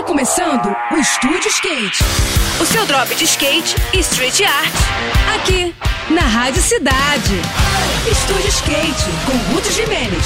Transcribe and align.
Está 0.00 0.08
começando 0.08 0.74
o 0.92 0.96
Estúdio 0.96 1.46
Skate. 1.48 1.98
O 2.58 2.64
seu 2.64 2.86
drop 2.86 3.14
de 3.14 3.24
skate 3.24 3.76
e 3.92 3.98
street 3.98 4.40
art. 4.40 4.72
Aqui, 5.36 5.74
na 6.08 6.22
Rádio 6.22 6.62
Cidade. 6.62 7.34
Estúdio 8.10 8.48
Skate, 8.48 9.04
com 9.26 9.52
Ruth 9.52 9.70
Jimenez. 9.70 10.24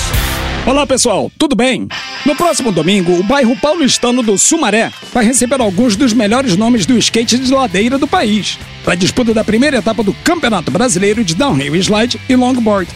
Olá 0.64 0.86
pessoal, 0.86 1.28
tudo 1.36 1.56
bem? 1.56 1.88
No 2.24 2.36
próximo 2.36 2.70
domingo, 2.70 3.18
o 3.18 3.24
bairro 3.24 3.56
paulistano 3.56 4.22
do 4.22 4.38
Sumaré 4.38 4.92
vai 5.12 5.24
receber 5.24 5.60
alguns 5.60 5.96
dos 5.96 6.12
melhores 6.12 6.56
nomes 6.56 6.86
do 6.86 6.96
skate 6.96 7.36
de 7.36 7.52
ladeira 7.52 7.98
do 7.98 8.06
país, 8.06 8.56
para 8.84 8.92
a 8.92 8.96
disputa 8.96 9.34
da 9.34 9.42
primeira 9.42 9.78
etapa 9.78 10.04
do 10.04 10.14
Campeonato 10.22 10.70
Brasileiro 10.70 11.24
de 11.24 11.34
Downhill 11.34 11.74
Slide 11.74 12.20
e 12.28 12.36
Longboard. 12.36 12.88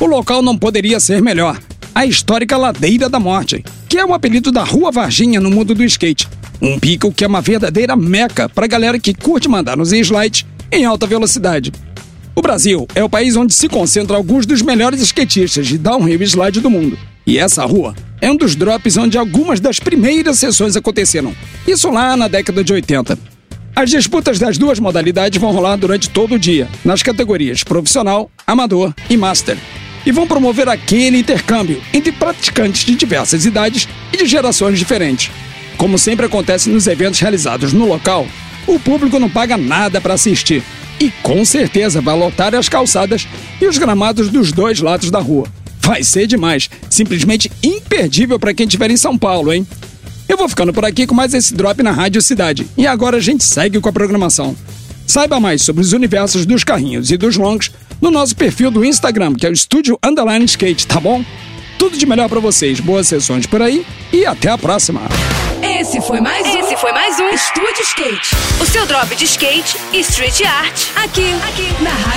O 0.00 0.06
local 0.06 0.42
não 0.42 0.58
poderia 0.58 0.98
ser 0.98 1.22
melhor. 1.22 1.56
A 1.96 2.04
histórica 2.04 2.58
Ladeira 2.58 3.08
da 3.08 3.18
Morte, 3.18 3.64
que 3.88 3.96
é 3.96 4.04
o 4.04 4.12
apelido 4.12 4.52
da 4.52 4.62
Rua 4.62 4.92
Varginha 4.92 5.40
no 5.40 5.50
mundo 5.50 5.74
do 5.74 5.82
skate. 5.82 6.28
Um 6.60 6.78
pico 6.78 7.10
que 7.10 7.24
é 7.24 7.26
uma 7.26 7.40
verdadeira 7.40 7.96
meca 7.96 8.50
para 8.50 8.66
galera 8.66 8.98
que 8.98 9.14
curte 9.14 9.48
mandar 9.48 9.78
nos 9.78 9.92
slides 9.92 10.44
em 10.70 10.84
alta 10.84 11.06
velocidade. 11.06 11.72
O 12.34 12.42
Brasil 12.42 12.86
é 12.94 13.02
o 13.02 13.08
país 13.08 13.34
onde 13.34 13.54
se 13.54 13.66
concentram 13.66 14.14
alguns 14.14 14.44
dos 14.44 14.60
melhores 14.60 15.00
skatistas 15.00 15.66
de 15.66 15.78
downhill 15.78 16.22
slide 16.22 16.60
do 16.60 16.68
mundo. 16.68 16.98
E 17.26 17.38
essa 17.38 17.64
rua 17.64 17.94
é 18.20 18.30
um 18.30 18.36
dos 18.36 18.54
drops 18.54 18.98
onde 18.98 19.16
algumas 19.16 19.58
das 19.58 19.80
primeiras 19.80 20.38
sessões 20.38 20.76
aconteceram. 20.76 21.34
Isso 21.66 21.88
lá 21.88 22.14
na 22.14 22.28
década 22.28 22.62
de 22.62 22.74
80. 22.74 23.18
As 23.74 23.88
disputas 23.88 24.38
das 24.38 24.58
duas 24.58 24.78
modalidades 24.78 25.40
vão 25.40 25.50
rolar 25.50 25.76
durante 25.76 26.10
todo 26.10 26.34
o 26.34 26.38
dia, 26.38 26.68
nas 26.84 27.02
categorias 27.02 27.64
profissional, 27.64 28.30
amador 28.46 28.92
e 29.08 29.16
master. 29.16 29.56
E 30.06 30.12
vão 30.12 30.26
promover 30.26 30.68
aquele 30.68 31.18
intercâmbio 31.18 31.82
entre 31.92 32.12
praticantes 32.12 32.86
de 32.86 32.94
diversas 32.94 33.44
idades 33.44 33.86
e 34.12 34.16
de 34.16 34.26
gerações 34.26 34.78
diferentes. 34.78 35.30
Como 35.76 35.98
sempre 35.98 36.24
acontece 36.24 36.70
nos 36.70 36.86
eventos 36.86 37.20
realizados 37.20 37.72
no 37.74 37.86
local, 37.86 38.26
o 38.66 38.78
público 38.78 39.18
não 39.18 39.28
paga 39.28 39.56
nada 39.56 40.00
para 40.00 40.14
assistir 40.14 40.62
e 40.98 41.10
com 41.22 41.44
certeza 41.44 42.00
vai 42.00 42.16
lotar 42.16 42.54
as 42.54 42.68
calçadas 42.68 43.28
e 43.60 43.66
os 43.66 43.76
gramados 43.76 44.30
dos 44.30 44.52
dois 44.52 44.80
lados 44.80 45.10
da 45.10 45.18
rua. 45.18 45.46
Vai 45.80 46.02
ser 46.02 46.26
demais, 46.26 46.70
simplesmente 46.88 47.50
imperdível 47.62 48.38
para 48.38 48.54
quem 48.54 48.66
estiver 48.66 48.90
em 48.90 48.96
São 48.96 49.16
Paulo, 49.16 49.52
hein? 49.52 49.66
Eu 50.28 50.36
vou 50.36 50.48
ficando 50.48 50.72
por 50.72 50.84
aqui 50.84 51.06
com 51.06 51.14
mais 51.14 51.32
esse 51.34 51.54
drop 51.54 51.80
na 51.82 51.92
Rádio 51.92 52.20
Cidade. 52.20 52.66
E 52.76 52.86
agora 52.86 53.18
a 53.18 53.20
gente 53.20 53.44
segue 53.44 53.80
com 53.80 53.88
a 53.88 53.92
programação. 53.92 54.56
Saiba 55.06 55.38
mais 55.38 55.62
sobre 55.62 55.82
os 55.82 55.92
universos 55.92 56.44
dos 56.44 56.64
carrinhos 56.64 57.10
e 57.10 57.16
dos 57.16 57.36
longs 57.36 57.70
no 58.00 58.10
nosso 58.10 58.34
perfil 58.36 58.70
do 58.70 58.84
Instagram, 58.84 59.34
que 59.34 59.46
é 59.46 59.50
o 59.50 59.52
Estúdio 59.52 59.98
Underline 60.04 60.44
Skate, 60.44 60.86
tá 60.86 61.00
bom? 61.00 61.24
Tudo 61.78 61.96
de 61.96 62.06
melhor 62.06 62.28
para 62.28 62.40
vocês, 62.40 62.80
boas 62.80 63.06
sessões 63.06 63.46
por 63.46 63.62
aí 63.62 63.86
e 64.12 64.26
até 64.26 64.50
a 64.50 64.58
próxima. 64.58 65.02
Esse 65.62 66.00
foi 66.00 66.20
mais 66.20 66.46
um. 66.46 66.58
Esse 66.58 66.76
foi 66.76 66.92
mais 66.92 67.18
um 67.20 67.28
Estúdio 67.28 67.82
Skate. 67.82 68.36
O 68.60 68.66
seu 68.66 68.86
drop 68.86 69.14
de 69.14 69.24
skate 69.24 69.76
e 69.92 70.00
street 70.00 70.40
art. 70.42 70.86
Aqui, 70.96 71.32
aqui, 71.48 71.82
na 71.82 71.90
Rádio. 71.90 72.15